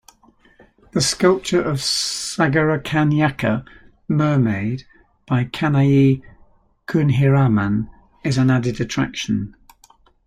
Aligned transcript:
The 0.93 1.01
sculpture 1.01 1.61
of 1.61 1.77
Sagarakanyaka- 1.77 3.63
Mermaid 4.19 4.83
by 5.27 5.45
Kanayi 5.45 6.23
Kunhiraman 6.87 7.87
is 8.23 8.39
an 8.39 8.49
added 8.49 8.81
attraction. 8.81 9.55